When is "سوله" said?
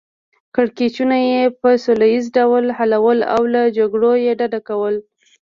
1.83-2.05